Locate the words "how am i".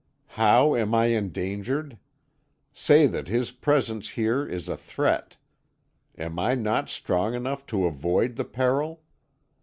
0.29-1.13